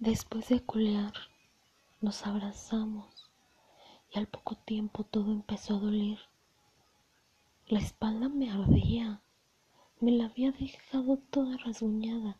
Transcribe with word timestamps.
Después 0.00 0.48
de 0.48 0.64
culear, 0.64 1.12
nos 2.00 2.26
abrazamos 2.26 3.30
y 4.10 4.18
al 4.18 4.28
poco 4.28 4.56
tiempo 4.56 5.04
todo 5.04 5.30
empezó 5.30 5.76
a 5.76 5.80
doler. 5.80 6.18
La 7.66 7.80
espalda 7.80 8.30
me 8.30 8.50
ardía, 8.50 9.20
me 10.00 10.12
la 10.12 10.24
había 10.24 10.52
dejado 10.52 11.18
toda 11.18 11.58
rasguñada. 11.58 12.38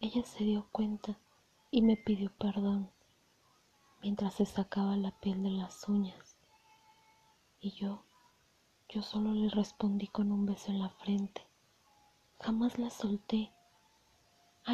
Ella 0.00 0.22
se 0.22 0.44
dio 0.44 0.68
cuenta 0.70 1.18
y 1.70 1.80
me 1.80 1.96
pidió 1.96 2.30
perdón 2.36 2.90
mientras 4.02 4.34
se 4.34 4.44
sacaba 4.44 4.98
la 4.98 5.12
piel 5.12 5.42
de 5.42 5.50
las 5.50 5.88
uñas. 5.88 6.36
Y 7.58 7.70
yo, 7.70 8.04
yo 8.90 9.00
solo 9.00 9.32
le 9.32 9.48
respondí 9.48 10.08
con 10.08 10.30
un 10.30 10.44
beso 10.44 10.70
en 10.70 10.80
la 10.80 10.90
frente. 10.90 11.40
Jamás 12.38 12.78
la 12.78 12.90
solté. 12.90 13.53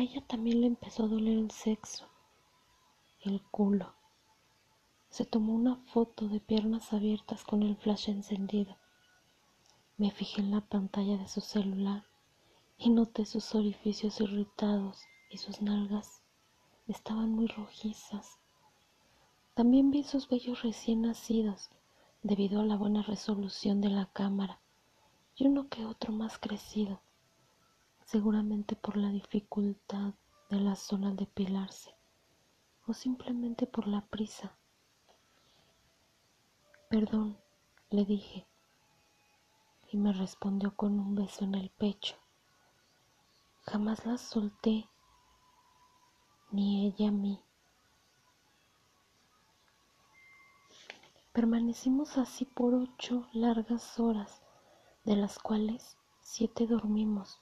A 0.00 0.02
ella 0.02 0.22
también 0.26 0.62
le 0.62 0.66
empezó 0.66 1.04
a 1.04 1.08
doler 1.08 1.36
el 1.36 1.50
sexo, 1.50 2.06
el 3.20 3.42
culo. 3.50 3.92
Se 5.10 5.26
tomó 5.26 5.52
una 5.52 5.76
foto 5.92 6.26
de 6.26 6.40
piernas 6.40 6.94
abiertas 6.94 7.44
con 7.44 7.62
el 7.62 7.76
flash 7.76 8.08
encendido. 8.08 8.78
Me 9.98 10.10
fijé 10.10 10.40
en 10.40 10.52
la 10.52 10.62
pantalla 10.62 11.18
de 11.18 11.28
su 11.28 11.42
celular 11.42 12.06
y 12.78 12.88
noté 12.88 13.26
sus 13.26 13.54
orificios 13.54 14.22
irritados 14.22 15.02
y 15.28 15.36
sus 15.36 15.60
nalgas 15.60 16.22
estaban 16.88 17.32
muy 17.32 17.48
rojizas. 17.48 18.38
También 19.52 19.90
vi 19.90 20.02
sus 20.02 20.30
vellos 20.30 20.62
recién 20.62 21.02
nacidos 21.02 21.68
debido 22.22 22.62
a 22.62 22.64
la 22.64 22.78
buena 22.78 23.02
resolución 23.02 23.82
de 23.82 23.90
la 23.90 24.06
cámara 24.06 24.62
y 25.36 25.46
uno 25.46 25.68
que 25.68 25.84
otro 25.84 26.10
más 26.10 26.38
crecido, 26.38 27.02
seguramente 28.10 28.74
por 28.74 28.96
la 28.96 29.08
dificultad 29.08 30.14
de 30.48 30.58
la 30.58 30.74
zona 30.74 31.10
al 31.10 31.16
depilarse 31.16 31.94
o 32.88 32.92
simplemente 32.92 33.68
por 33.68 33.86
la 33.86 34.00
prisa. 34.00 34.58
Perdón, 36.88 37.38
le 37.90 38.04
dije, 38.04 38.48
y 39.92 39.96
me 39.96 40.12
respondió 40.12 40.74
con 40.74 40.98
un 40.98 41.14
beso 41.14 41.44
en 41.44 41.54
el 41.54 41.70
pecho. 41.70 42.16
Jamás 43.60 44.04
la 44.04 44.18
solté, 44.18 44.88
ni 46.50 46.88
ella 46.88 47.10
a 47.10 47.12
mí. 47.12 47.40
Permanecimos 51.32 52.18
así 52.18 52.44
por 52.44 52.74
ocho 52.74 53.28
largas 53.32 54.00
horas, 54.00 54.42
de 55.04 55.14
las 55.14 55.38
cuales 55.38 55.96
siete 56.22 56.66
dormimos. 56.66 57.40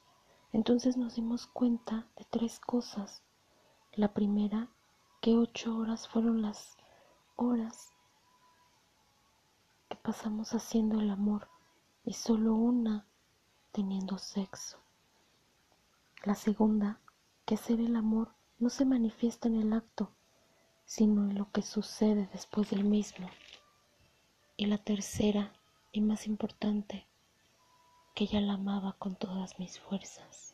Entonces 0.52 0.96
nos 0.96 1.14
dimos 1.14 1.46
cuenta 1.46 2.06
de 2.16 2.24
tres 2.24 2.58
cosas. 2.60 3.22
La 3.92 4.14
primera, 4.14 4.68
que 5.20 5.36
ocho 5.36 5.76
horas 5.76 6.08
fueron 6.08 6.42
las 6.42 6.76
horas 7.36 7.92
que 9.88 9.96
pasamos 9.96 10.54
haciendo 10.54 11.00
el 11.00 11.10
amor 11.10 11.48
y 12.04 12.14
solo 12.14 12.54
una 12.54 13.06
teniendo 13.72 14.18
sexo. 14.18 14.78
La 16.24 16.34
segunda, 16.34 16.98
que 17.44 17.54
hacer 17.54 17.80
el 17.80 17.96
amor 17.96 18.32
no 18.58 18.70
se 18.70 18.84
manifiesta 18.84 19.48
en 19.48 19.56
el 19.56 19.72
acto, 19.72 20.10
sino 20.84 21.28
en 21.28 21.38
lo 21.38 21.50
que 21.52 21.62
sucede 21.62 22.28
después 22.32 22.70
del 22.70 22.84
mismo. 22.84 23.28
Y 24.56 24.66
la 24.66 24.78
tercera 24.78 25.52
y 25.92 26.00
más 26.00 26.26
importante, 26.26 27.06
que 28.18 28.24
ella 28.24 28.40
la 28.40 28.54
amaba 28.54 28.96
con 28.98 29.14
todas 29.14 29.60
mis 29.60 29.78
fuerzas. 29.78 30.52